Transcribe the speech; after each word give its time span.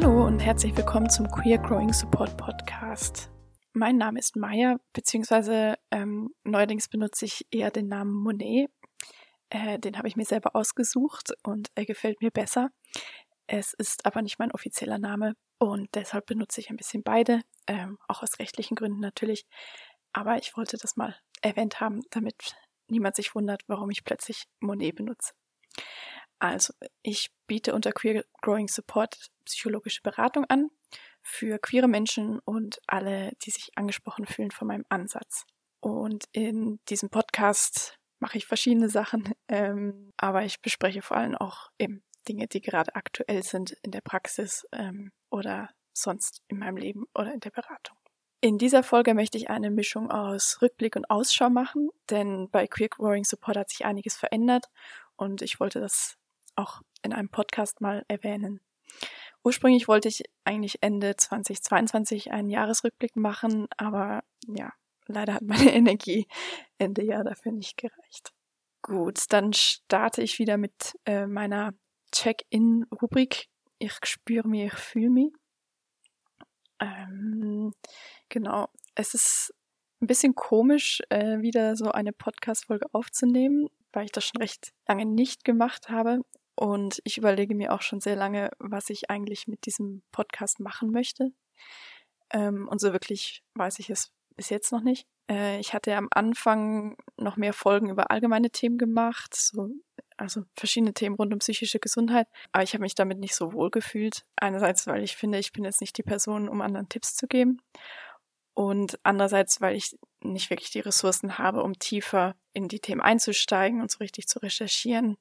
Hallo 0.00 0.24
und 0.24 0.38
herzlich 0.38 0.76
willkommen 0.76 1.10
zum 1.10 1.28
Queer 1.28 1.58
Growing 1.58 1.92
Support 1.92 2.36
Podcast. 2.36 3.32
Mein 3.72 3.96
Name 3.96 4.20
ist 4.20 4.36
Maya, 4.36 4.76
beziehungsweise 4.92 5.74
ähm, 5.90 6.32
neuerdings 6.44 6.86
benutze 6.86 7.24
ich 7.24 7.44
eher 7.50 7.72
den 7.72 7.88
Namen 7.88 8.12
Monet. 8.12 8.70
Äh, 9.50 9.80
den 9.80 9.98
habe 9.98 10.06
ich 10.06 10.14
mir 10.14 10.24
selber 10.24 10.54
ausgesucht 10.54 11.32
und 11.42 11.72
er 11.74 11.84
gefällt 11.84 12.22
mir 12.22 12.30
besser. 12.30 12.68
Es 13.48 13.72
ist 13.72 14.06
aber 14.06 14.22
nicht 14.22 14.38
mein 14.38 14.52
offizieller 14.52 14.98
Name 14.98 15.34
und 15.58 15.88
deshalb 15.96 16.26
benutze 16.26 16.60
ich 16.60 16.70
ein 16.70 16.76
bisschen 16.76 17.02
beide, 17.02 17.40
ähm, 17.66 17.98
auch 18.06 18.22
aus 18.22 18.38
rechtlichen 18.38 18.76
Gründen 18.76 19.00
natürlich. 19.00 19.46
Aber 20.12 20.36
ich 20.36 20.56
wollte 20.56 20.76
das 20.76 20.94
mal 20.94 21.16
erwähnt 21.42 21.80
haben, 21.80 22.02
damit 22.10 22.54
niemand 22.86 23.16
sich 23.16 23.34
wundert, 23.34 23.62
warum 23.66 23.90
ich 23.90 24.04
plötzlich 24.04 24.44
Monet 24.60 24.94
benutze. 24.94 25.32
Also, 26.38 26.72
ich 27.02 27.30
biete 27.46 27.74
unter 27.74 27.92
Queer 27.92 28.24
Growing 28.42 28.68
Support 28.68 29.30
psychologische 29.44 30.02
Beratung 30.02 30.44
an 30.44 30.70
für 31.22 31.58
queere 31.58 31.88
Menschen 31.88 32.38
und 32.40 32.80
alle, 32.86 33.32
die 33.44 33.50
sich 33.50 33.70
angesprochen 33.76 34.26
fühlen 34.26 34.50
von 34.50 34.68
meinem 34.68 34.84
Ansatz. 34.88 35.44
Und 35.80 36.24
in 36.32 36.80
diesem 36.88 37.10
Podcast 37.10 37.98
mache 38.18 38.38
ich 38.38 38.46
verschiedene 38.46 38.88
Sachen, 38.88 39.32
ähm, 39.48 40.12
aber 40.16 40.44
ich 40.44 40.60
bespreche 40.60 41.02
vor 41.02 41.16
allem 41.16 41.34
auch 41.34 41.70
eben 41.78 42.02
Dinge, 42.28 42.46
die 42.46 42.60
gerade 42.60 42.94
aktuell 42.94 43.42
sind 43.42 43.72
in 43.82 43.90
der 43.90 44.00
Praxis 44.00 44.66
ähm, 44.72 45.12
oder 45.30 45.70
sonst 45.92 46.42
in 46.48 46.58
meinem 46.58 46.76
Leben 46.76 47.04
oder 47.14 47.32
in 47.32 47.40
der 47.40 47.50
Beratung. 47.50 47.96
In 48.40 48.58
dieser 48.58 48.84
Folge 48.84 49.14
möchte 49.14 49.36
ich 49.36 49.50
eine 49.50 49.70
Mischung 49.70 50.12
aus 50.12 50.62
Rückblick 50.62 50.94
und 50.94 51.10
Ausschau 51.10 51.50
machen, 51.50 51.90
denn 52.08 52.48
bei 52.50 52.68
Queer 52.68 52.88
Growing 52.88 53.24
Support 53.24 53.56
hat 53.56 53.70
sich 53.70 53.84
einiges 53.84 54.16
verändert 54.16 54.66
und 55.16 55.42
ich 55.42 55.58
wollte 55.58 55.80
das 55.80 56.17
auch 56.58 56.82
in 57.02 57.12
einem 57.12 57.28
Podcast 57.28 57.80
mal 57.80 58.04
erwähnen. 58.08 58.60
Ursprünglich 59.44 59.88
wollte 59.88 60.08
ich 60.08 60.24
eigentlich 60.44 60.82
Ende 60.82 61.16
2022 61.16 62.32
einen 62.32 62.50
Jahresrückblick 62.50 63.16
machen, 63.16 63.68
aber 63.76 64.24
ja, 64.46 64.72
leider 65.06 65.34
hat 65.34 65.42
meine 65.42 65.72
Energie 65.74 66.26
Ende 66.78 67.04
Jahr 67.04 67.24
dafür 67.24 67.52
nicht 67.52 67.76
gereicht. 67.76 68.32
Gut, 68.82 69.24
dann 69.30 69.52
starte 69.52 70.22
ich 70.22 70.38
wieder 70.38 70.56
mit 70.56 70.96
äh, 71.04 71.26
meiner 71.26 71.74
Check-in-Rubrik. 72.12 73.48
Ich 73.78 73.94
spüre 74.04 74.48
mich, 74.48 74.72
ich 74.72 74.78
fühle 74.78 75.10
mich. 75.10 75.32
Ähm, 76.80 77.72
genau, 78.28 78.68
es 78.94 79.14
ist 79.14 79.54
ein 80.00 80.06
bisschen 80.06 80.34
komisch, 80.34 81.02
äh, 81.10 81.40
wieder 81.40 81.76
so 81.76 81.90
eine 81.90 82.12
Podcast-Folge 82.12 82.86
aufzunehmen, 82.92 83.68
weil 83.92 84.04
ich 84.04 84.12
das 84.12 84.24
schon 84.24 84.40
recht 84.40 84.72
lange 84.86 85.06
nicht 85.06 85.44
gemacht 85.44 85.88
habe. 85.88 86.20
Und 86.58 87.00
ich 87.04 87.16
überlege 87.18 87.54
mir 87.54 87.72
auch 87.72 87.82
schon 87.82 88.00
sehr 88.00 88.16
lange, 88.16 88.50
was 88.58 88.90
ich 88.90 89.10
eigentlich 89.10 89.46
mit 89.46 89.64
diesem 89.64 90.02
Podcast 90.10 90.58
machen 90.58 90.90
möchte. 90.90 91.30
Ähm, 92.30 92.66
und 92.66 92.80
so 92.80 92.92
wirklich 92.92 93.44
weiß 93.54 93.78
ich 93.78 93.90
es 93.90 94.10
bis 94.34 94.50
jetzt 94.50 94.72
noch 94.72 94.80
nicht. 94.82 95.06
Äh, 95.30 95.60
ich 95.60 95.72
hatte 95.72 95.94
am 95.94 96.08
Anfang 96.10 96.96
noch 97.16 97.36
mehr 97.36 97.52
Folgen 97.52 97.90
über 97.90 98.10
allgemeine 98.10 98.50
Themen 98.50 98.76
gemacht, 98.76 99.36
so, 99.36 99.70
also 100.16 100.42
verschiedene 100.56 100.94
Themen 100.94 101.14
rund 101.14 101.32
um 101.32 101.38
psychische 101.38 101.78
Gesundheit. 101.78 102.26
Aber 102.50 102.64
ich 102.64 102.72
habe 102.72 102.82
mich 102.82 102.96
damit 102.96 103.18
nicht 103.18 103.36
so 103.36 103.52
wohl 103.52 103.70
gefühlt. 103.70 104.24
Einerseits, 104.34 104.88
weil 104.88 105.04
ich 105.04 105.14
finde, 105.14 105.38
ich 105.38 105.52
bin 105.52 105.62
jetzt 105.62 105.80
nicht 105.80 105.96
die 105.96 106.02
Person, 106.02 106.48
um 106.48 106.60
anderen 106.60 106.88
Tipps 106.88 107.14
zu 107.14 107.28
geben. 107.28 107.62
Und 108.54 108.98
andererseits, 109.04 109.60
weil 109.60 109.76
ich 109.76 109.96
nicht 110.24 110.50
wirklich 110.50 110.72
die 110.72 110.80
Ressourcen 110.80 111.38
habe, 111.38 111.62
um 111.62 111.78
tiefer 111.78 112.34
in 112.52 112.66
die 112.66 112.80
Themen 112.80 113.00
einzusteigen 113.00 113.80
und 113.80 113.92
so 113.92 113.98
richtig 113.98 114.26
zu 114.26 114.40
recherchieren 114.40 115.18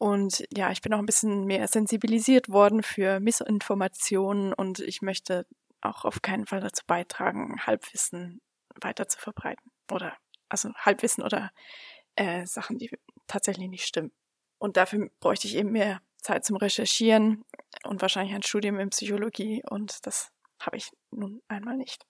und 0.00 0.46
ja, 0.50 0.70
ich 0.70 0.80
bin 0.80 0.94
auch 0.94 0.98
ein 0.98 1.04
bisschen 1.04 1.44
mehr 1.44 1.68
sensibilisiert 1.68 2.48
worden 2.48 2.82
für 2.82 3.20
Missinformationen 3.20 4.54
und 4.54 4.78
ich 4.78 5.02
möchte 5.02 5.46
auch 5.82 6.06
auf 6.06 6.22
keinen 6.22 6.46
Fall 6.46 6.60
dazu 6.60 6.84
beitragen, 6.86 7.60
Halbwissen 7.66 8.40
weiter 8.80 9.08
zu 9.08 9.18
verbreiten. 9.18 9.70
Oder 9.92 10.16
also 10.48 10.70
Halbwissen 10.74 11.22
oder 11.22 11.50
äh, 12.16 12.46
Sachen, 12.46 12.78
die 12.78 12.90
tatsächlich 13.26 13.68
nicht 13.68 13.84
stimmen. 13.84 14.10
Und 14.58 14.78
dafür 14.78 15.10
bräuchte 15.20 15.46
ich 15.46 15.56
eben 15.56 15.70
mehr 15.70 16.00
Zeit 16.16 16.46
zum 16.46 16.56
Recherchieren 16.56 17.44
und 17.84 18.00
wahrscheinlich 18.00 18.34
ein 18.34 18.42
Studium 18.42 18.80
in 18.80 18.88
Psychologie 18.88 19.62
und 19.68 20.06
das 20.06 20.32
habe 20.60 20.78
ich 20.78 20.90
nun 21.10 21.42
einmal 21.46 21.76
nicht. 21.76 22.06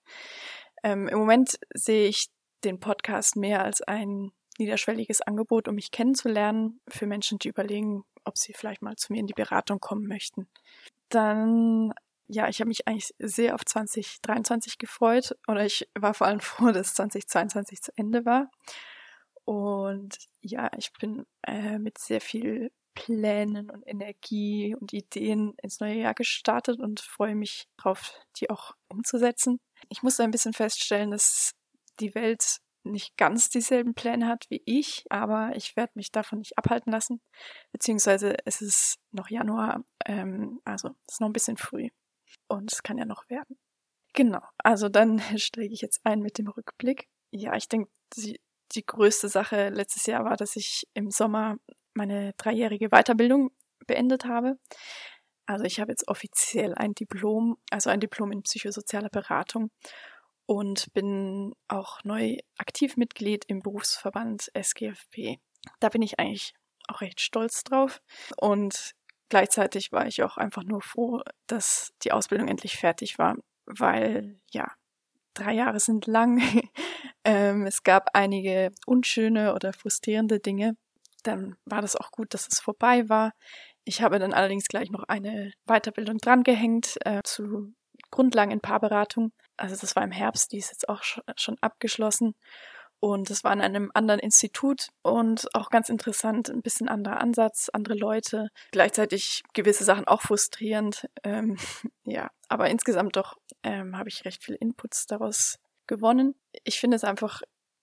Ähm, 0.81 1.09
Im 1.09 1.19
Moment 1.19 1.59
sehe 1.73 2.07
ich 2.07 2.29
den 2.63 2.79
Podcast 2.79 3.35
mehr 3.35 3.65
als 3.65 3.81
ein 3.81 4.31
niederschwelliges 4.57 5.21
Angebot, 5.21 5.67
um 5.67 5.75
mich 5.75 5.91
kennenzulernen 5.91 6.79
für 6.87 7.07
Menschen, 7.07 7.39
die 7.39 7.49
überlegen, 7.49 8.03
ob 8.23 8.37
sie 8.37 8.53
vielleicht 8.53 8.81
mal 8.81 8.95
zu 8.95 9.11
mir 9.13 9.19
in 9.19 9.27
die 9.27 9.33
Beratung 9.33 9.79
kommen 9.79 10.07
möchten. 10.07 10.47
Dann, 11.09 11.93
ja, 12.27 12.47
ich 12.47 12.59
habe 12.59 12.67
mich 12.67 12.87
eigentlich 12.87 13.13
sehr 13.19 13.55
auf 13.55 13.65
2023 13.65 14.77
gefreut 14.77 15.35
oder 15.47 15.65
ich 15.65 15.89
war 15.97 16.13
vor 16.13 16.27
allem 16.27 16.39
froh, 16.41 16.71
dass 16.71 16.93
2022 16.95 17.81
zu 17.81 17.91
Ende 17.95 18.25
war. 18.25 18.49
Und 19.45 20.17
ja, 20.41 20.69
ich 20.77 20.93
bin 20.93 21.25
äh, 21.47 21.79
mit 21.79 21.97
sehr 21.97 22.21
viel 22.21 22.71
Plänen 22.93 23.69
und 23.69 23.83
Energie 23.87 24.75
und 24.75 24.93
Ideen 24.93 25.53
ins 25.61 25.79
neue 25.79 25.95
Jahr 25.95 26.13
gestartet 26.13 26.79
und 26.79 26.99
freue 26.99 27.35
mich 27.35 27.67
darauf, 27.77 28.13
die 28.37 28.49
auch 28.49 28.75
umzusetzen. 28.89 29.59
Ich 29.89 30.03
musste 30.03 30.23
ein 30.23 30.31
bisschen 30.31 30.53
feststellen, 30.53 31.11
dass 31.11 31.53
die 31.99 32.13
Welt 32.15 32.59
nicht 32.83 33.17
ganz 33.17 33.49
dieselben 33.49 33.93
Pläne 33.93 34.27
hat 34.27 34.45
wie 34.49 34.61
ich, 34.65 35.05
aber 35.09 35.51
ich 35.55 35.75
werde 35.75 35.93
mich 35.95 36.11
davon 36.11 36.39
nicht 36.39 36.57
abhalten 36.57 36.91
lassen. 36.91 37.21
Beziehungsweise 37.71 38.35
es 38.45 38.61
ist 38.61 38.99
noch 39.11 39.29
Januar, 39.29 39.83
ähm, 40.05 40.59
also 40.65 40.89
es 41.07 41.15
ist 41.15 41.21
noch 41.21 41.29
ein 41.29 41.33
bisschen 41.33 41.57
früh. 41.57 41.89
Und 42.47 42.71
es 42.71 42.83
kann 42.83 42.97
ja 42.97 43.05
noch 43.05 43.29
werden. 43.29 43.57
Genau, 44.13 44.41
also 44.57 44.89
dann 44.89 45.19
steige 45.37 45.73
ich 45.73 45.81
jetzt 45.81 46.01
ein 46.03 46.21
mit 46.21 46.37
dem 46.37 46.47
Rückblick. 46.47 47.07
Ja, 47.31 47.55
ich 47.55 47.67
denke, 47.67 47.89
die, 48.15 48.39
die 48.73 48.85
größte 48.85 49.29
Sache 49.29 49.69
letztes 49.69 50.05
Jahr 50.05 50.25
war, 50.25 50.37
dass 50.37 50.55
ich 50.55 50.87
im 50.93 51.11
Sommer 51.11 51.57
meine 51.93 52.33
dreijährige 52.37 52.89
Weiterbildung 52.89 53.51
beendet 53.87 54.25
habe. 54.25 54.57
Also 55.45 55.65
ich 55.65 55.79
habe 55.79 55.91
jetzt 55.91 56.07
offiziell 56.07 56.73
ein 56.75 56.93
Diplom, 56.93 57.57
also 57.71 57.89
ein 57.89 57.99
Diplom 57.99 58.31
in 58.31 58.43
psychosozialer 58.43 59.09
Beratung 59.09 59.71
und 60.51 60.91
bin 60.91 61.53
auch 61.69 62.03
neu 62.03 62.35
aktiv 62.57 62.97
Mitglied 62.97 63.45
im 63.47 63.61
Berufsverband 63.61 64.51
SGFP. 64.53 65.39
Da 65.79 65.87
bin 65.87 66.01
ich 66.01 66.19
eigentlich 66.19 66.53
auch 66.89 66.99
recht 66.99 67.21
stolz 67.21 67.63
drauf 67.63 68.01
und 68.35 68.91
gleichzeitig 69.29 69.93
war 69.93 70.07
ich 70.07 70.23
auch 70.23 70.35
einfach 70.35 70.63
nur 70.65 70.81
froh, 70.81 71.21
dass 71.47 71.93
die 72.03 72.11
Ausbildung 72.11 72.49
endlich 72.49 72.75
fertig 72.75 73.17
war, 73.17 73.37
weil 73.65 74.41
ja, 74.51 74.69
drei 75.35 75.53
Jahre 75.53 75.79
sind 75.79 76.05
lang. 76.05 76.41
ähm, 77.23 77.65
es 77.65 77.83
gab 77.83 78.09
einige 78.11 78.73
unschöne 78.85 79.55
oder 79.55 79.71
frustrierende 79.71 80.41
Dinge. 80.41 80.75
Dann 81.23 81.55
war 81.63 81.81
das 81.81 81.95
auch 81.95 82.11
gut, 82.11 82.33
dass 82.33 82.49
es 82.51 82.59
vorbei 82.59 83.07
war. 83.07 83.31
Ich 83.85 84.01
habe 84.01 84.19
dann 84.19 84.33
allerdings 84.33 84.65
gleich 84.67 84.91
noch 84.91 85.03
eine 85.03 85.53
Weiterbildung 85.65 86.17
drangehängt 86.17 86.97
äh, 87.05 87.21
zu 87.23 87.73
Grundlagen 88.11 88.51
in 88.51 88.61
Paarberatung 88.61 89.31
also 89.61 89.75
das 89.75 89.95
war 89.95 90.03
im 90.03 90.11
Herbst, 90.11 90.51
die 90.51 90.57
ist 90.57 90.71
jetzt 90.71 90.89
auch 90.89 91.03
schon 91.03 91.57
abgeschlossen. 91.61 92.35
Und 92.99 93.31
es 93.31 93.43
war 93.43 93.51
an 93.51 93.61
einem 93.61 93.89
anderen 93.95 94.19
Institut 94.19 94.89
und 95.01 95.47
auch 95.55 95.71
ganz 95.71 95.89
interessant, 95.89 96.49
ein 96.49 96.61
bisschen 96.61 96.87
anderer 96.87 97.19
Ansatz, 97.19 97.69
andere 97.73 97.95
Leute, 97.95 98.49
gleichzeitig 98.71 99.41
gewisse 99.53 99.83
Sachen 99.83 100.05
auch 100.07 100.21
frustrierend. 100.21 101.07
Ähm, 101.23 101.57
ja, 102.03 102.29
aber 102.47 102.69
insgesamt 102.69 103.15
doch 103.15 103.37
ähm, 103.63 103.97
habe 103.97 104.09
ich 104.09 104.25
recht 104.25 104.43
viel 104.43 104.55
Inputs 104.55 105.07
daraus 105.07 105.57
gewonnen. 105.87 106.35
Ich 106.63 106.79
finde 106.79 106.95
es 106.95 107.03
einfach 107.03 107.41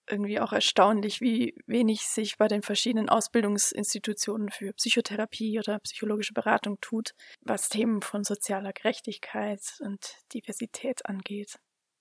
irgendwie 0.09 0.39
auch 0.39 0.53
erstaunlich, 0.53 1.21
wie 1.21 1.55
wenig 1.65 2.07
sich 2.07 2.37
bei 2.37 2.47
den 2.47 2.61
verschiedenen 2.61 3.09
Ausbildungsinstitutionen 3.09 4.49
für 4.49 4.73
Psychotherapie 4.73 5.59
oder 5.59 5.79
psychologische 5.79 6.33
Beratung 6.33 6.79
tut, 6.81 7.11
was 7.41 7.69
Themen 7.69 8.01
von 8.01 8.23
sozialer 8.23 8.73
Gerechtigkeit 8.73 9.61
und 9.79 10.17
Diversität 10.33 11.05
angeht 11.05 11.59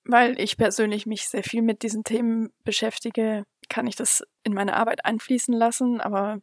weil 0.09 0.41
ich 0.41 0.57
persönlich 0.57 1.05
mich 1.05 1.29
sehr 1.29 1.45
viel 1.45 1.61
mit 1.61 1.83
diesen 1.83 2.03
Themen 2.03 2.51
beschäftige, 2.65 3.45
kann 3.69 3.87
ich 3.87 3.95
das 3.95 4.25
in 4.43 4.55
meine 4.55 4.75
Arbeit 4.75 5.05
einfließen 5.05 5.55
lassen, 5.55 6.01
aber 6.01 6.41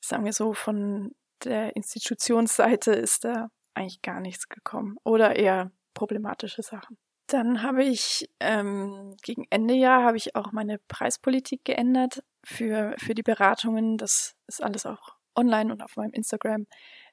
sagen 0.00 0.24
wir 0.24 0.32
so, 0.32 0.52
von 0.52 1.12
der 1.44 1.76
Institutionsseite 1.76 2.92
ist 2.92 3.24
da 3.24 3.48
eigentlich 3.74 4.02
gar 4.02 4.20
nichts 4.20 4.48
gekommen 4.48 4.96
oder 5.04 5.36
eher 5.36 5.70
problematische 5.94 6.62
Sachen. 6.62 6.98
Dann 7.34 7.64
habe 7.64 7.82
ich 7.82 8.30
ähm, 8.38 9.16
gegen 9.20 9.44
Ende 9.50 9.74
Jahr 9.74 10.04
habe 10.04 10.16
ich 10.16 10.36
auch 10.36 10.52
meine 10.52 10.78
Preispolitik 10.86 11.64
geändert 11.64 12.22
für, 12.44 12.94
für 12.96 13.12
die 13.16 13.24
Beratungen. 13.24 13.98
Das 13.98 14.36
ist 14.46 14.62
alles 14.62 14.86
auch 14.86 15.16
online 15.34 15.72
und 15.72 15.82
auf 15.82 15.96
meinem 15.96 16.12
Instagram. 16.12 16.68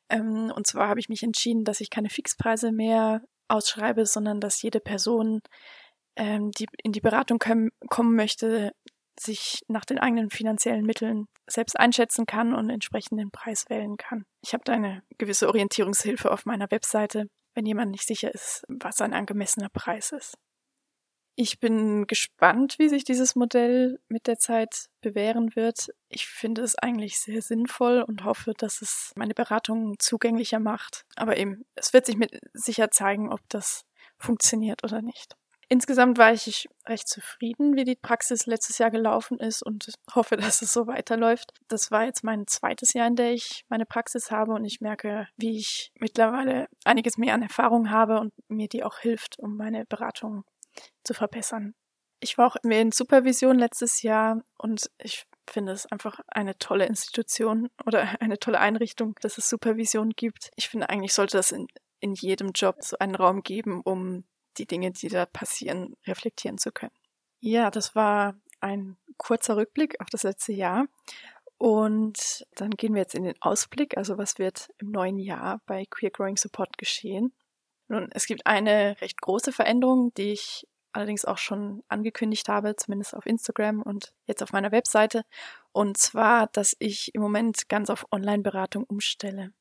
Ähm, 0.09 0.53
und 0.56 0.68
zwar 0.68 0.89
habe 0.89 1.00
ich 1.00 1.09
mich 1.09 1.23
entschieden, 1.23 1.63
dass 1.63 1.81
ich 1.81 1.89
keine 1.89 2.09
Fixpreise 2.09 2.71
mehr 2.71 3.23
ausschreibe, 3.47 4.06
sondern 4.06 4.39
dass 4.39 4.62
jede 4.62 4.79
Person 4.79 5.41
ähm, 6.15 6.51
die 6.51 6.68
in 6.83 6.91
die 6.91 7.01
Beratung 7.01 7.39
können, 7.39 7.71
kommen 7.89 8.15
möchte, 8.15 8.73
sich 9.19 9.63
nach 9.69 9.85
den 9.85 9.97
eigenen 9.97 10.29
finanziellen 10.29 10.85
Mitteln 10.85 11.25
selbst 11.47 11.79
einschätzen 11.79 12.27
kann 12.27 12.53
und 12.53 12.69
entsprechend 12.69 13.19
den 13.19 13.31
Preis 13.31 13.65
wählen 13.69 13.97
kann. 13.97 14.25
Ich 14.44 14.53
habe 14.53 14.63
da 14.65 14.73
eine 14.73 15.01
gewisse 15.18 15.47
Orientierungshilfe 15.47 16.31
auf 16.31 16.45
meiner 16.45 16.69
Webseite, 16.69 17.25
wenn 17.53 17.65
jemand 17.65 17.92
nicht 17.92 18.07
sicher 18.07 18.33
ist, 18.33 18.63
was 18.68 19.01
ein 19.01 19.13
angemessener 19.13 19.69
Preis 19.69 20.12
ist. 20.12 20.38
Ich 21.36 21.59
bin 21.59 22.07
gespannt, 22.07 22.75
wie 22.77 22.89
sich 22.89 23.03
dieses 23.03 23.36
Modell 23.36 24.00
mit 24.09 24.27
der 24.27 24.38
Zeit 24.38 24.89
bewähren 25.00 25.56
wird. 25.56 25.89
Ich 26.09 26.27
finde 26.27 26.62
es 26.62 26.75
eigentlich 26.75 27.19
sehr 27.19 27.42
sinnvoll 27.42 28.03
und 28.06 28.25
hoffe, 28.25 28.53
dass 28.57 28.81
es 28.81 29.13
meine 29.15 29.33
Beratung 29.33 29.98
zugänglicher 29.98 30.59
macht. 30.59 31.06
Aber 31.15 31.38
eben, 31.38 31.63
es 31.75 31.94
wird 31.94 32.06
sich 32.06 32.18
mit 32.18 32.38
sicher 32.53 32.92
zeigen, 32.92 33.31
ob 33.31 33.39
das 33.48 33.86
funktioniert 34.18 34.83
oder 34.83 35.01
nicht. 35.01 35.36
Insgesamt 35.71 36.18
war 36.18 36.33
ich 36.33 36.68
recht 36.85 37.07
zufrieden, 37.07 37.77
wie 37.77 37.85
die 37.85 37.95
Praxis 37.95 38.45
letztes 38.45 38.77
Jahr 38.77 38.91
gelaufen 38.91 39.39
ist 39.39 39.63
und 39.63 39.94
hoffe, 40.13 40.35
dass 40.35 40.62
es 40.62 40.73
so 40.73 40.85
weiterläuft. 40.85 41.53
Das 41.69 41.91
war 41.91 42.03
jetzt 42.03 42.25
mein 42.25 42.45
zweites 42.45 42.91
Jahr, 42.91 43.07
in 43.07 43.15
der 43.15 43.31
ich 43.31 43.63
meine 43.69 43.85
Praxis 43.85 44.31
habe 44.31 44.51
und 44.51 44.65
ich 44.65 44.81
merke, 44.81 45.29
wie 45.38 45.57
ich 45.57 45.94
mittlerweile 45.97 46.68
einiges 46.83 47.18
mehr 47.18 47.33
an 47.33 47.41
Erfahrung 47.41 47.89
habe 47.89 48.19
und 48.19 48.33
mir 48.50 48.68
die 48.68 48.83
auch 48.83 49.00
hilft, 49.00 49.39
um 49.39 49.56
meine 49.56 49.85
Beratung 49.85 50.44
zu 51.06 51.13
verbessern. 51.13 51.73
Ich 52.19 52.38
war 52.38 52.47
auch 52.47 52.57
in 52.63 52.91
Supervision 52.91 53.57
letztes 53.57 54.01
Jahr 54.01 54.41
und 54.57 54.91
ich 54.97 55.23
finde 55.50 55.71
es 55.71 55.85
einfach 55.85 56.19
eine 56.27 56.57
tolle 56.57 56.85
Institution 56.85 57.69
oder 57.85 58.21
eine 58.21 58.39
tolle 58.39 58.59
Einrichtung, 58.59 59.15
dass 59.21 59.38
es 59.38 59.47
Supervision 59.47 60.09
gibt. 60.18 60.51
Ich 60.57 60.68
finde 60.68 60.89
eigentlich 60.89 61.13
sollte 61.13 61.38
das 61.38 61.53
in, 61.53 61.68
in 62.01 62.13
jedem 62.13 62.51
Job 62.53 62.75
so 62.81 62.97
einen 63.00 63.15
Raum 63.15 63.41
geben, 63.41 63.79
um 63.85 64.25
die 64.57 64.68
Dinge, 64.68 64.92
die 64.92 65.09
da 65.09 65.25
passieren, 65.25 65.95
reflektieren 66.06 66.57
zu 66.57 66.71
können. 66.71 66.94
Ja, 67.39 67.71
das 67.71 67.95
war 67.95 68.36
ein 68.59 68.98
kurzer 69.18 69.57
Rückblick 69.57 70.00
auf 70.00 70.09
das 70.09 70.24
letzte 70.24 70.53
Jahr. 70.53 70.86
Und 71.57 72.45
dann 72.56 72.71
gehen 72.71 72.94
wir 72.95 73.01
jetzt 73.01 73.15
in 73.15 73.24
den 73.24 73.39
Ausblick. 73.39 73.98
Also 73.98 74.18
was 74.18 74.39
wird 74.39 74.69
im 74.80 74.89
neuen 74.89 75.19
Jahr 75.19 75.62
bei 75.65 75.86
Queer 75.89 76.09
Growing 76.09 76.38
Support 76.38 76.77
geschehen? 76.77 77.33
Nun, 77.88 78.09
es 78.13 78.25
gibt 78.25 78.48
eine 78.48 79.00
recht 79.01 79.21
große 79.21 79.51
Veränderung, 79.51 80.13
die 80.15 80.31
ich 80.31 80.68
allerdings 80.94 81.25
auch 81.25 81.38
schon 81.38 81.83
angekündigt 81.88 82.50
habe, 82.50 82.75
zumindest 82.75 83.15
auf 83.15 83.25
Instagram 83.25 83.81
und 83.81 84.13
jetzt 84.25 84.42
auf 84.44 84.54
meiner 84.54 84.71
Webseite. 84.71 85.24
Und 85.71 85.97
zwar, 85.97 86.47
dass 86.47 86.75
ich 86.80 87.13
im 87.15 87.21
Moment 87.21 87.69
ganz 87.69 87.89
auf 87.89 88.06
Online-Beratung 88.12 88.83
umstelle. 88.83 89.54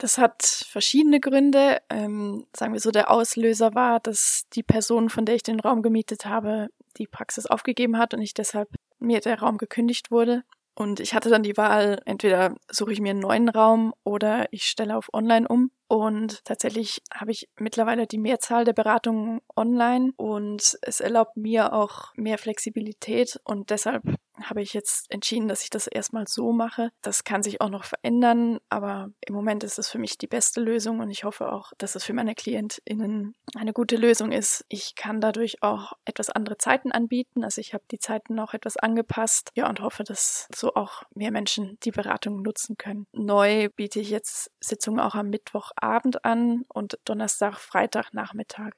Das 0.00 0.16
hat 0.16 0.42
verschiedene 0.42 1.20
Gründe. 1.20 1.82
Ähm, 1.90 2.46
sagen 2.56 2.72
wir 2.72 2.80
so, 2.80 2.90
der 2.90 3.10
Auslöser 3.10 3.74
war, 3.74 4.00
dass 4.00 4.46
die 4.54 4.62
Person, 4.62 5.10
von 5.10 5.26
der 5.26 5.34
ich 5.34 5.42
den 5.42 5.60
Raum 5.60 5.82
gemietet 5.82 6.24
habe, 6.24 6.68
die 6.96 7.06
Praxis 7.06 7.44
aufgegeben 7.44 7.98
hat 7.98 8.14
und 8.14 8.22
ich 8.22 8.32
deshalb 8.32 8.70
mir 8.98 9.20
der 9.20 9.40
Raum 9.40 9.58
gekündigt 9.58 10.10
wurde. 10.10 10.42
Und 10.74 11.00
ich 11.00 11.12
hatte 11.12 11.28
dann 11.28 11.42
die 11.42 11.58
Wahl, 11.58 12.00
entweder 12.06 12.54
suche 12.70 12.94
ich 12.94 13.02
mir 13.02 13.10
einen 13.10 13.20
neuen 13.20 13.50
Raum 13.50 13.92
oder 14.02 14.50
ich 14.52 14.64
stelle 14.64 14.96
auf 14.96 15.12
Online 15.12 15.46
um. 15.46 15.70
Und 15.86 16.46
tatsächlich 16.46 17.02
habe 17.12 17.32
ich 17.32 17.50
mittlerweile 17.58 18.06
die 18.06 18.16
Mehrzahl 18.16 18.64
der 18.64 18.72
Beratungen 18.72 19.42
online 19.54 20.12
und 20.16 20.78
es 20.80 21.00
erlaubt 21.00 21.36
mir 21.36 21.74
auch 21.74 22.14
mehr 22.16 22.38
Flexibilität 22.38 23.38
und 23.44 23.68
deshalb 23.68 24.04
habe 24.44 24.62
ich 24.62 24.72
jetzt 24.74 25.10
entschieden, 25.10 25.48
dass 25.48 25.62
ich 25.62 25.70
das 25.70 25.86
erstmal 25.86 26.26
so 26.26 26.52
mache. 26.52 26.90
Das 27.02 27.24
kann 27.24 27.42
sich 27.42 27.60
auch 27.60 27.68
noch 27.68 27.84
verändern, 27.84 28.58
aber 28.68 29.10
im 29.20 29.34
Moment 29.34 29.64
ist 29.64 29.78
es 29.78 29.88
für 29.88 29.98
mich 29.98 30.18
die 30.18 30.26
beste 30.26 30.60
Lösung 30.60 31.00
und 31.00 31.10
ich 31.10 31.24
hoffe 31.24 31.52
auch, 31.52 31.72
dass 31.78 31.94
es 31.94 32.04
für 32.04 32.12
meine 32.12 32.34
KlientInnen 32.34 33.34
eine 33.56 33.72
gute 33.72 33.96
Lösung 33.96 34.32
ist. 34.32 34.64
Ich 34.68 34.94
kann 34.94 35.20
dadurch 35.20 35.62
auch 35.62 35.92
etwas 36.04 36.30
andere 36.30 36.58
Zeiten 36.58 36.92
anbieten. 36.92 37.44
Also 37.44 37.60
ich 37.60 37.74
habe 37.74 37.84
die 37.90 37.98
Zeiten 37.98 38.38
auch 38.38 38.54
etwas 38.54 38.76
angepasst. 38.76 39.50
Ja, 39.54 39.68
und 39.68 39.80
hoffe, 39.80 40.04
dass 40.04 40.48
so 40.54 40.74
auch 40.74 41.02
mehr 41.14 41.30
Menschen 41.30 41.78
die 41.82 41.90
Beratung 41.90 42.42
nutzen 42.42 42.76
können. 42.76 43.06
Neu 43.12 43.68
biete 43.70 44.00
ich 44.00 44.10
jetzt 44.10 44.50
Sitzungen 44.60 45.00
auch 45.00 45.14
am 45.14 45.30
Mittwochabend 45.30 46.24
an 46.24 46.64
und 46.68 46.98
Donnerstag, 47.04 47.58
Freitag, 47.58 48.12
Nachmittag. 48.12 48.74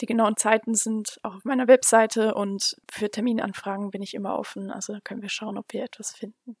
Die 0.00 0.06
genauen 0.06 0.36
Zeiten 0.36 0.74
sind 0.74 1.18
auch 1.22 1.34
auf 1.36 1.44
meiner 1.44 1.68
Webseite 1.68 2.34
und 2.34 2.76
für 2.90 3.10
Terminanfragen 3.10 3.90
bin 3.90 4.02
ich 4.02 4.14
immer 4.14 4.38
offen. 4.38 4.70
Also 4.70 4.98
können 5.04 5.22
wir 5.22 5.28
schauen, 5.28 5.58
ob 5.58 5.72
wir 5.72 5.84
etwas 5.84 6.14
finden. 6.14 6.56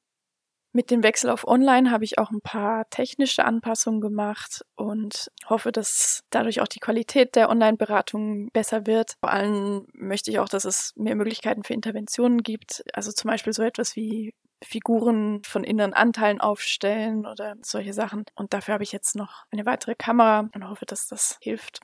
Mit 0.76 0.90
dem 0.90 1.04
Wechsel 1.04 1.30
auf 1.30 1.46
Online 1.46 1.92
habe 1.92 2.02
ich 2.02 2.18
auch 2.18 2.32
ein 2.32 2.40
paar 2.40 2.90
technische 2.90 3.44
Anpassungen 3.44 4.00
gemacht 4.00 4.64
und 4.74 5.30
hoffe, 5.48 5.70
dass 5.70 6.24
dadurch 6.30 6.60
auch 6.60 6.66
die 6.66 6.80
Qualität 6.80 7.36
der 7.36 7.48
Online-Beratung 7.48 8.50
besser 8.50 8.84
wird. 8.84 9.14
Vor 9.20 9.30
allem 9.30 9.86
möchte 9.92 10.32
ich 10.32 10.40
auch, 10.40 10.48
dass 10.48 10.64
es 10.64 10.92
mehr 10.96 11.14
Möglichkeiten 11.14 11.62
für 11.62 11.74
Interventionen 11.74 12.42
gibt. 12.42 12.82
Also 12.92 13.12
zum 13.12 13.30
Beispiel 13.30 13.52
so 13.52 13.62
etwas 13.62 13.94
wie 13.94 14.34
Figuren 14.64 15.42
von 15.44 15.62
inneren 15.62 15.94
Anteilen 15.94 16.40
aufstellen 16.40 17.24
oder 17.24 17.54
solche 17.62 17.92
Sachen. 17.92 18.24
Und 18.34 18.52
dafür 18.52 18.74
habe 18.74 18.82
ich 18.82 18.90
jetzt 18.90 19.14
noch 19.14 19.44
eine 19.52 19.66
weitere 19.66 19.94
Kamera 19.94 20.48
und 20.52 20.68
hoffe, 20.68 20.86
dass 20.86 21.06
das 21.06 21.38
hilft. 21.40 21.82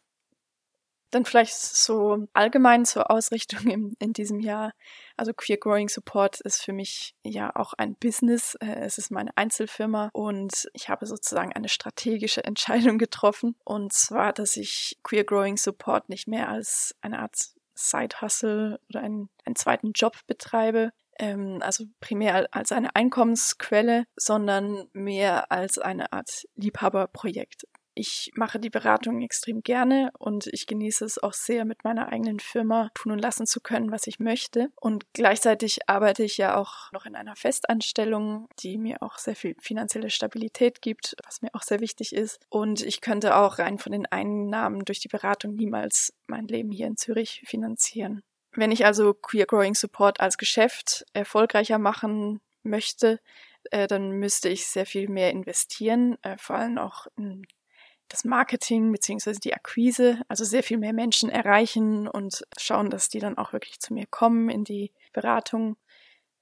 Dann 1.11 1.25
vielleicht 1.25 1.55
so 1.55 2.29
allgemein 2.33 2.85
zur 2.85 3.11
Ausrichtung 3.11 3.67
in, 3.67 3.95
in 3.99 4.13
diesem 4.13 4.41
Jahr. 4.41 4.73
Also 5.17 5.33
Queer 5.35 5.59
Growing 5.59 5.89
Support 5.89 6.41
ist 6.41 6.63
für 6.63 6.73
mich 6.73 7.15
ja 7.25 7.55
auch 7.55 7.75
ein 7.75 7.97
Business. 7.97 8.55
Äh, 8.57 8.81
es 8.81 8.99
ist 8.99 9.11
meine 9.11 9.37
Einzelfirma 9.37 10.11
und 10.13 10.69
ich 10.73 10.89
habe 10.89 11.07
sozusagen 11.07 11.53
eine 11.53 11.69
strategische 11.69 12.45
Entscheidung 12.45 12.99
getroffen. 12.99 13.57
Und 13.65 13.93
zwar, 13.93 14.33
dass 14.33 14.57
ich 14.57 14.99
Queer 15.03 15.25
Growing 15.25 15.57
Support 15.57 16.09
nicht 16.09 16.29
mehr 16.29 16.49
als 16.49 16.95
eine 17.01 17.19
Art 17.19 17.37
Side-Hustle 17.75 18.81
oder 18.89 19.01
einen, 19.01 19.31
einen 19.45 19.57
zweiten 19.57 19.93
Job 19.93 20.17
betreibe, 20.27 20.93
ähm, 21.19 21.59
also 21.61 21.85
primär 22.01 22.49
als 22.51 22.73
eine 22.73 22.95
Einkommensquelle, 22.97 24.05
sondern 24.17 24.89
mehr 24.93 25.51
als 25.53 25.79
eine 25.79 26.13
Art 26.13 26.47
Liebhaberprojekt. 26.57 27.67
Ich 28.01 28.33
mache 28.35 28.59
die 28.59 28.71
Beratung 28.71 29.21
extrem 29.21 29.63
gerne 29.63 30.11
und 30.19 30.47
ich 30.47 30.67
genieße 30.67 31.05
es 31.05 31.23
auch 31.23 31.35
sehr, 31.35 31.67
mit 31.67 31.85
meiner 31.85 32.09
eigenen 32.09 32.41
Firma 32.41 32.89
tun 32.95 33.13
und 33.13 33.19
lassen 33.19 33.45
zu 33.45 33.61
können, 33.61 33.91
was 33.93 34.07
ich 34.07 34.19
möchte. 34.19 34.71
Und 34.81 35.05
gleichzeitig 35.13 35.87
arbeite 35.87 36.23
ich 36.23 36.39
ja 36.39 36.57
auch 36.57 36.91
noch 36.93 37.05
in 37.05 37.15
einer 37.15 37.37
Festanstellung, 37.37 38.49
die 38.61 38.79
mir 38.79 39.03
auch 39.03 39.19
sehr 39.19 39.37
viel 39.37 39.55
finanzielle 39.61 40.09
Stabilität 40.09 40.81
gibt, 40.81 41.15
was 41.27 41.43
mir 41.43 41.51
auch 41.53 41.61
sehr 41.61 41.81
wichtig 41.81 42.15
ist. 42.15 42.41
Und 42.49 42.81
ich 42.81 43.03
könnte 43.03 43.37
auch 43.37 43.59
rein 43.59 43.77
von 43.77 43.93
den 43.93 44.07
Einnahmen 44.07 44.87
durch 44.87 45.01
die 45.01 45.09
Beratung 45.09 45.55
niemals 45.55 46.15
mein 46.27 46.49
Leben 46.49 46.71
hier 46.71 46.87
in 46.87 46.97
Zürich 46.97 47.43
finanzieren. 47.45 48.23
Wenn 48.53 48.73
ich 48.73 48.87
also 48.87 49.13
Queer 49.13 49.45
Growing 49.45 49.75
Support 49.75 50.21
als 50.21 50.39
Geschäft 50.39 51.05
erfolgreicher 51.13 51.77
machen 51.77 52.41
möchte, 52.63 53.21
äh, 53.71 53.87
dann 53.87 54.13
müsste 54.13 54.49
ich 54.49 54.67
sehr 54.67 54.87
viel 54.87 55.11
mehr 55.11 55.33
investieren, 55.33 56.17
äh, 56.23 56.39
vor 56.39 56.57
allem 56.57 56.79
auch 56.79 57.07
in 57.19 57.45
das 58.11 58.25
Marketing 58.25 58.93
beziehungsweise 58.93 59.41
die 59.41 59.55
Akquise, 59.55 60.21
also 60.29 60.45
sehr 60.45 60.63
viel 60.63 60.79
mehr 60.79 60.93
Menschen 60.93 61.31
erreichen 61.31 62.09
und 62.09 62.45
schauen, 62.59 62.91
dass 62.91 63.09
die 63.09 63.21
dann 63.21 63.39
auch 63.39 63.53
wirklich 63.53 63.81
zu 63.81 63.95
mir 63.95 64.07
kommen 64.07 64.51
in 64.51 64.65
die 64.65 64.93
Beratung. 65.13 65.77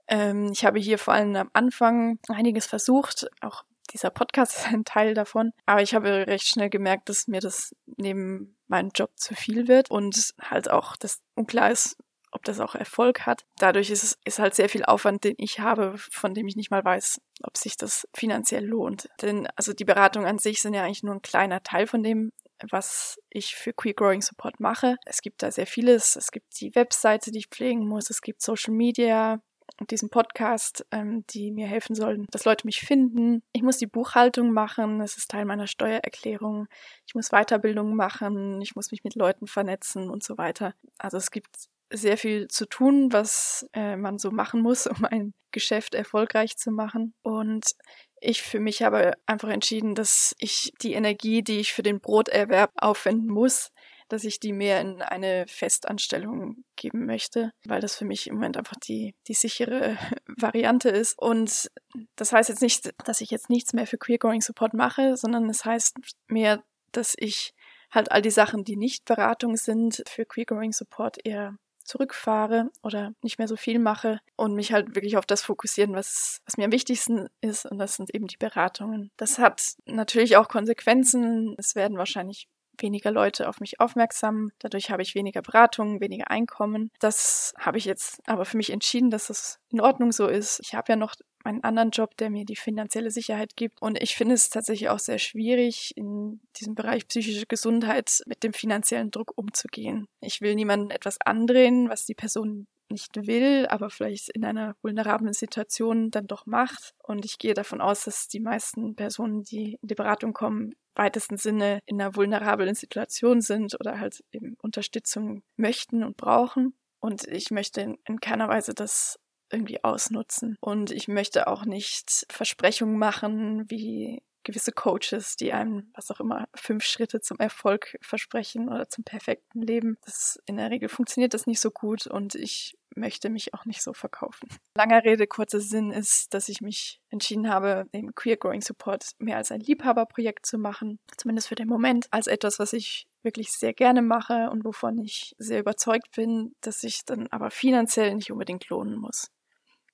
Ähm, 0.08 0.50
ich 0.52 0.64
habe 0.64 0.80
hier 0.80 0.98
vor 0.98 1.14
allem 1.14 1.36
am 1.36 1.50
Anfang 1.52 2.18
einiges 2.28 2.66
versucht, 2.66 3.28
auch 3.42 3.64
dieser 3.92 4.10
Podcast 4.10 4.56
ist 4.56 4.66
ein 4.66 4.84
Teil 4.84 5.14
davon, 5.14 5.52
aber 5.66 5.82
ich 5.82 5.94
habe 5.94 6.26
recht 6.26 6.48
schnell 6.48 6.70
gemerkt, 6.70 7.08
dass 7.10 7.28
mir 7.28 7.40
das 7.40 7.76
neben 7.96 8.56
meinem 8.66 8.90
Job 8.94 9.10
zu 9.16 9.34
viel 9.34 9.68
wird 9.68 9.90
und 9.90 10.34
halt 10.40 10.70
auch, 10.70 10.96
dass 10.96 11.20
unklar 11.34 11.70
ist, 11.70 11.96
ob 12.32 12.44
das 12.44 12.60
auch 12.60 12.74
Erfolg 12.74 13.26
hat. 13.26 13.44
Dadurch 13.58 13.90
ist 13.90 14.04
es 14.04 14.18
ist 14.24 14.38
halt 14.38 14.54
sehr 14.54 14.68
viel 14.68 14.84
Aufwand, 14.84 15.24
den 15.24 15.34
ich 15.38 15.60
habe, 15.60 15.94
von 15.96 16.34
dem 16.34 16.46
ich 16.48 16.56
nicht 16.56 16.70
mal 16.70 16.84
weiß, 16.84 17.20
ob 17.42 17.56
sich 17.56 17.76
das 17.76 18.06
finanziell 18.14 18.64
lohnt. 18.64 19.08
Denn 19.22 19.46
also 19.56 19.72
die 19.72 19.84
Beratungen 19.84 20.28
an 20.28 20.38
sich 20.38 20.60
sind 20.62 20.74
ja 20.74 20.84
eigentlich 20.84 21.02
nur 21.02 21.14
ein 21.14 21.22
kleiner 21.22 21.62
Teil 21.62 21.86
von 21.86 22.02
dem, 22.02 22.32
was 22.70 23.20
ich 23.30 23.54
für 23.54 23.72
Queer 23.72 23.94
Growing 23.94 24.22
Support 24.22 24.60
mache. 24.60 24.96
Es 25.04 25.22
gibt 25.22 25.42
da 25.42 25.50
sehr 25.50 25.66
vieles. 25.66 26.16
Es 26.16 26.30
gibt 26.30 26.60
die 26.60 26.74
Webseite, 26.74 27.30
die 27.30 27.38
ich 27.38 27.48
pflegen 27.48 27.86
muss. 27.86 28.10
Es 28.10 28.20
gibt 28.20 28.42
Social 28.42 28.74
Media 28.74 29.40
und 29.78 29.90
diesen 29.90 30.10
Podcast, 30.10 30.84
ähm, 30.90 31.24
die 31.30 31.50
mir 31.52 31.66
helfen 31.66 31.94
sollen, 31.94 32.26
dass 32.30 32.44
Leute 32.44 32.66
mich 32.66 32.80
finden. 32.80 33.42
Ich 33.52 33.62
muss 33.62 33.78
die 33.78 33.86
Buchhaltung 33.86 34.52
machen. 34.52 34.98
Das 34.98 35.16
ist 35.16 35.30
Teil 35.30 35.44
meiner 35.44 35.66
Steuererklärung. 35.66 36.66
Ich 37.06 37.14
muss 37.14 37.30
Weiterbildung 37.30 37.94
machen. 37.94 38.60
Ich 38.60 38.74
muss 38.74 38.90
mich 38.90 39.04
mit 39.04 39.14
Leuten 39.14 39.46
vernetzen 39.46 40.10
und 40.10 40.24
so 40.24 40.38
weiter. 40.38 40.74
Also 40.98 41.16
es 41.16 41.30
gibt 41.30 41.68
sehr 41.90 42.16
viel 42.16 42.48
zu 42.48 42.66
tun, 42.66 43.12
was 43.12 43.66
äh, 43.72 43.96
man 43.96 44.18
so 44.18 44.30
machen 44.30 44.60
muss, 44.62 44.86
um 44.86 45.04
ein 45.04 45.34
Geschäft 45.50 45.94
erfolgreich 45.94 46.56
zu 46.56 46.70
machen. 46.70 47.14
Und 47.22 47.72
ich 48.20 48.42
für 48.42 48.60
mich 48.60 48.82
habe 48.82 49.14
einfach 49.26 49.48
entschieden, 49.48 49.94
dass 49.94 50.34
ich 50.38 50.72
die 50.82 50.94
Energie, 50.94 51.42
die 51.42 51.60
ich 51.60 51.72
für 51.72 51.82
den 51.82 52.00
Broterwerb 52.00 52.72
aufwenden 52.76 53.28
muss, 53.28 53.70
dass 54.08 54.24
ich 54.24 54.40
die 54.40 54.52
mehr 54.52 54.80
in 54.80 55.02
eine 55.02 55.46
Festanstellung 55.46 56.64
geben 56.76 57.04
möchte, 57.04 57.52
weil 57.66 57.80
das 57.80 57.96
für 57.96 58.06
mich 58.06 58.26
im 58.26 58.36
Moment 58.36 58.56
einfach 58.56 58.76
die, 58.76 59.14
die 59.26 59.34
sichere 59.34 59.96
Variante 60.26 60.88
ist. 60.88 61.18
Und 61.18 61.70
das 62.16 62.32
heißt 62.32 62.48
jetzt 62.48 62.62
nicht, 62.62 62.92
dass 63.04 63.20
ich 63.20 63.30
jetzt 63.30 63.50
nichts 63.50 63.72
mehr 63.72 63.86
für 63.86 63.98
Queer 63.98 64.18
Growing 64.18 64.40
Support 64.40 64.74
mache, 64.74 65.16
sondern 65.16 65.48
es 65.50 65.64
heißt 65.64 65.96
mehr, 66.26 66.62
dass 66.92 67.14
ich 67.18 67.52
halt 67.90 68.10
all 68.10 68.22
die 68.22 68.30
Sachen, 68.30 68.64
die 68.64 68.76
nicht 68.76 69.04
Beratung 69.04 69.56
sind, 69.56 70.02
für 70.08 70.24
Queer 70.24 70.46
Growing 70.46 70.72
Support 70.72 71.18
eher 71.24 71.54
zurückfahre 71.88 72.70
oder 72.82 73.12
nicht 73.22 73.38
mehr 73.38 73.48
so 73.48 73.56
viel 73.56 73.78
mache 73.78 74.20
und 74.36 74.54
mich 74.54 74.72
halt 74.72 74.94
wirklich 74.94 75.16
auf 75.16 75.26
das 75.26 75.42
fokussieren, 75.42 75.94
was, 75.94 76.40
was 76.44 76.56
mir 76.56 76.66
am 76.66 76.72
wichtigsten 76.72 77.28
ist 77.40 77.66
und 77.66 77.78
das 77.78 77.96
sind 77.96 78.14
eben 78.14 78.26
die 78.26 78.36
Beratungen. 78.36 79.10
Das 79.16 79.38
hat 79.38 79.74
natürlich 79.86 80.36
auch 80.36 80.48
Konsequenzen. 80.48 81.54
Es 81.58 81.74
werden 81.74 81.98
wahrscheinlich 81.98 82.46
weniger 82.82 83.10
Leute 83.10 83.48
auf 83.48 83.60
mich 83.60 83.80
aufmerksam. 83.80 84.50
Dadurch 84.58 84.90
habe 84.90 85.02
ich 85.02 85.14
weniger 85.14 85.42
Beratungen, 85.42 86.00
weniger 86.00 86.30
Einkommen. 86.30 86.90
Das 87.00 87.54
habe 87.58 87.78
ich 87.78 87.84
jetzt 87.84 88.20
aber 88.26 88.44
für 88.44 88.56
mich 88.56 88.70
entschieden, 88.70 89.10
dass 89.10 89.28
das 89.28 89.58
in 89.70 89.80
Ordnung 89.80 90.12
so 90.12 90.26
ist. 90.26 90.60
Ich 90.62 90.74
habe 90.74 90.92
ja 90.92 90.96
noch 90.96 91.14
meinen 91.44 91.64
anderen 91.64 91.90
Job, 91.90 92.16
der 92.16 92.30
mir 92.30 92.44
die 92.44 92.56
finanzielle 92.56 93.10
Sicherheit 93.10 93.56
gibt. 93.56 93.80
Und 93.80 94.00
ich 94.02 94.16
finde 94.16 94.34
es 94.34 94.50
tatsächlich 94.50 94.90
auch 94.90 94.98
sehr 94.98 95.18
schwierig, 95.18 95.96
in 95.96 96.40
diesem 96.56 96.74
Bereich 96.74 97.06
psychische 97.08 97.46
Gesundheit 97.46 98.22
mit 98.26 98.42
dem 98.42 98.52
finanziellen 98.52 99.10
Druck 99.10 99.32
umzugehen. 99.36 100.06
Ich 100.20 100.40
will 100.40 100.54
niemandem 100.54 100.90
etwas 100.90 101.20
andrehen, 101.20 101.88
was 101.88 102.04
die 102.04 102.14
Person 102.14 102.66
nicht 102.90 103.26
will, 103.26 103.66
aber 103.68 103.90
vielleicht 103.90 104.30
in 104.30 104.44
einer 104.44 104.74
vulnerablen 104.82 105.32
Situation 105.32 106.10
dann 106.10 106.26
doch 106.26 106.46
macht. 106.46 106.94
Und 107.02 107.24
ich 107.24 107.38
gehe 107.38 107.54
davon 107.54 107.80
aus, 107.80 108.04
dass 108.04 108.28
die 108.28 108.40
meisten 108.40 108.94
Personen, 108.94 109.42
die 109.42 109.78
in 109.80 109.88
die 109.88 109.94
Beratung 109.94 110.32
kommen, 110.32 110.74
weitesten 110.98 111.36
Sinne 111.36 111.80
in 111.86 112.00
einer 112.00 112.16
vulnerablen 112.16 112.74
Situation 112.74 113.40
sind 113.40 113.78
oder 113.80 113.98
halt 114.00 114.24
eben 114.32 114.56
Unterstützung 114.60 115.42
möchten 115.56 116.04
und 116.04 116.16
brauchen. 116.16 116.74
Und 117.00 117.26
ich 117.26 117.50
möchte 117.50 117.96
in 118.04 118.20
keiner 118.20 118.48
Weise 118.48 118.74
das 118.74 119.18
irgendwie 119.50 119.82
ausnutzen. 119.82 120.56
Und 120.60 120.90
ich 120.90 121.08
möchte 121.08 121.46
auch 121.46 121.64
nicht 121.64 122.26
Versprechungen 122.30 122.98
machen, 122.98 123.70
wie 123.70 124.22
gewisse 124.48 124.72
Coaches, 124.72 125.36
die 125.36 125.52
einem, 125.52 125.90
was 125.94 126.10
auch 126.10 126.20
immer, 126.20 126.48
fünf 126.54 126.84
Schritte 126.84 127.20
zum 127.20 127.38
Erfolg 127.38 127.98
versprechen 128.00 128.70
oder 128.70 128.88
zum 128.88 129.04
perfekten 129.04 129.60
Leben. 129.60 129.98
Das, 130.06 130.40
in 130.46 130.56
der 130.56 130.70
Regel 130.70 130.88
funktioniert 130.88 131.34
das 131.34 131.46
nicht 131.46 131.60
so 131.60 131.70
gut 131.70 132.06
und 132.06 132.34
ich 132.34 132.78
möchte 132.96 133.28
mich 133.28 133.52
auch 133.52 133.66
nicht 133.66 133.82
so 133.82 133.92
verkaufen. 133.92 134.48
Langer 134.74 135.04
Rede, 135.04 135.26
kurzer 135.26 135.60
Sinn 135.60 135.90
ist, 135.90 136.32
dass 136.32 136.48
ich 136.48 136.62
mich 136.62 137.02
entschieden 137.10 137.50
habe, 137.50 137.86
den 137.92 138.14
Queer 138.14 138.38
Growing 138.38 138.62
Support 138.62 139.10
mehr 139.18 139.36
als 139.36 139.52
ein 139.52 139.60
Liebhaberprojekt 139.60 140.46
zu 140.46 140.56
machen, 140.56 140.98
zumindest 141.18 141.48
für 141.48 141.54
den 141.54 141.68
Moment, 141.68 142.06
als 142.10 142.26
etwas, 142.26 142.58
was 142.58 142.72
ich 142.72 143.06
wirklich 143.22 143.52
sehr 143.52 143.74
gerne 143.74 144.00
mache 144.00 144.48
und 144.50 144.64
wovon 144.64 144.96
ich 144.98 145.34
sehr 145.36 145.60
überzeugt 145.60 146.16
bin, 146.16 146.54
dass 146.62 146.80
sich 146.80 147.04
dann 147.04 147.26
aber 147.28 147.50
finanziell 147.50 148.14
nicht 148.14 148.32
unbedingt 148.32 148.66
lohnen 148.70 148.96
muss. 148.98 149.30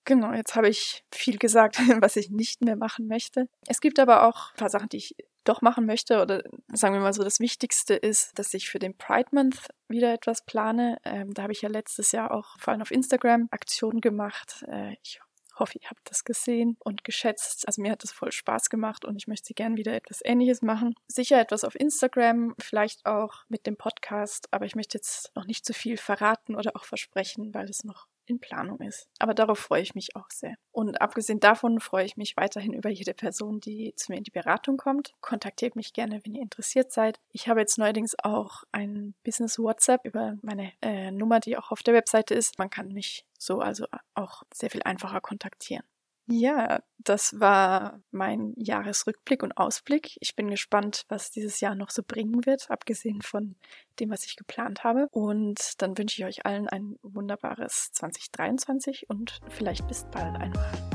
Genau, 0.05 0.33
jetzt 0.33 0.55
habe 0.55 0.69
ich 0.69 1.05
viel 1.11 1.39
gesagt, 1.39 1.79
was 2.03 2.17
ich 2.17 2.31
nicht 2.31 2.63
mehr 2.63 2.77
machen 2.77 3.07
möchte. 3.07 3.49
Es 3.67 3.81
gibt 3.81 3.99
aber 3.99 4.29
auch 4.29 4.51
ein 4.53 4.57
paar 4.57 4.71
Sachen, 4.71 4.89
die 4.89 4.99
ich 4.99 5.17
doch 5.45 5.61
machen 5.61 5.87
möchte 5.87 6.23
oder 6.23 6.43
sagen 6.73 6.95
wir 6.95 7.01
mal 7.01 7.13
so, 7.13 7.23
das 7.23 7.41
Wichtigste 7.41 7.95
ist, 7.95 8.39
dass 8.39 8.55
ich 8.55 8.69
für 8.69 8.79
den 8.79 8.97
Pride 8.97 9.29
Month 9.33 9.69
wieder 9.89 10.13
etwas 10.13 10.45
plane. 10.45 10.99
Ähm, 11.05 11.35
da 11.35 11.43
habe 11.43 11.53
ich 11.53 11.63
ja 11.63 11.69
letztes 11.69 12.13
Jahr 12.13 12.31
auch 12.31 12.59
vor 12.59 12.73
allem 12.73 12.83
auf 12.83 12.91
Instagram 12.91 13.49
Aktionen 13.51 14.01
gemacht. 14.01 14.65
Äh, 14.69 14.97
ich 15.03 15.21
hoffe, 15.59 15.79
ihr 15.79 15.89
habt 15.89 16.11
das 16.11 16.25
gesehen 16.25 16.77
und 16.81 17.05
geschätzt. 17.05 17.67
Also 17.67 17.81
mir 17.81 17.93
hat 17.93 18.03
das 18.03 18.13
voll 18.13 18.33
Spaß 18.33 18.71
gemacht 18.71 19.05
und 19.05 19.17
ich 19.17 19.29
möchte 19.29 19.55
gern 19.55 19.77
wieder 19.77 19.95
etwas 19.95 20.21
Ähnliches 20.25 20.63
machen. 20.63 20.95
Sicher 21.07 21.41
etwas 21.41 21.65
auf 21.65 21.79
Instagram, 21.79 22.55
vielleicht 22.59 23.07
auch 23.07 23.45
mit 23.49 23.67
dem 23.67 23.77
Podcast, 23.77 24.49
aber 24.51 24.65
ich 24.65 24.75
möchte 24.75 24.99
jetzt 24.99 25.31
noch 25.37 25.47
nicht 25.47 25.65
zu 25.65 25.73
viel 25.73 25.97
verraten 25.97 26.57
oder 26.57 26.73
auch 26.75 26.85
versprechen, 26.85 27.55
weil 27.55 27.69
es 27.69 27.85
noch 27.85 28.07
in 28.27 28.41
Planung 28.41 28.81
ist. 28.81 29.09
Aber 29.19 29.35
darauf 29.35 29.59
freue 29.59 29.83
ich 29.83 29.95
mich 29.95 30.17
auch 30.17 30.29
sehr. 30.31 30.55
Und 30.73 31.01
abgesehen 31.01 31.41
davon 31.41 31.81
freue 31.81 32.05
ich 32.05 32.17
mich 32.17 32.37
weiterhin 32.37 32.73
über 32.73 32.91
jede 32.91 33.15
Person, 33.15 33.61
die 33.61 33.95
zu 33.97 34.13
mir 34.13 34.19
in 34.19 34.25
die 34.25 34.31
Beratung 34.31 34.77
kommt. 34.77 35.15
Kontaktiert 35.21 35.77
mich 35.77 35.93
gerne, 35.93 36.21
wenn 36.25 36.35
ihr 36.35 36.43
interessiert 36.43 36.93
seid. 36.93 37.21
Ich 37.33 37.49
habe 37.49 37.61
jetzt 37.61 37.79
neuerdings 37.79 38.15
auch 38.23 38.65
ein 38.73 39.15
Business 39.25 39.59
WhatsApp 39.59 40.05
über 40.05 40.37
meine 40.43 40.73
äh, 40.83 41.11
Nummer, 41.11 41.41
die 41.41 41.57
auch 41.57 41.71
auf 41.71 41.83
der 41.83 41.95
Webseite 41.95 42.35
ist. 42.35 42.59
Man 42.59 42.71
kann 42.71 42.89
mich 42.89 43.25
so 43.39 43.61
also 43.61 43.87
auch 44.15 44.43
sehr 44.53 44.71
viel 44.71 44.83
einfacher 44.83 45.21
kontaktieren. 45.21 45.85
Ja, 46.27 46.81
das 46.99 47.39
war 47.39 48.01
mein 48.11 48.55
Jahresrückblick 48.57 49.43
und 49.43 49.59
Ausblick. 49.59 50.17
Ich 50.21 50.35
bin 50.35 50.49
gespannt, 50.49 51.05
was 51.09 51.31
dieses 51.31 51.61
Jahr 51.61 51.75
noch 51.75 51.91
so 51.91 52.03
bringen 52.03 52.47
wird, 52.47 52.71
abgesehen 52.71 53.21
von 53.21 53.57
dem, 54.01 54.11
was 54.11 54.25
ich 54.25 54.37
geplant 54.37 54.85
habe. 54.85 55.09
Und 55.11 55.83
dann 55.83 55.99
wünsche 55.99 56.23
ich 56.23 56.27
euch 56.27 56.47
allen 56.47 56.69
ein 56.69 56.97
wunderbares 57.03 57.93
2023 57.93 59.11
und 59.11 59.41
vielleicht 59.51 59.87
bis 59.87 60.07
bald 60.11 60.35
einmal. 60.37 60.94